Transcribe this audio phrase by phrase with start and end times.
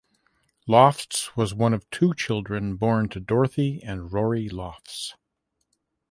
[0.65, 5.13] Lofts was one of two children born to Dorothy and Rory Lofts.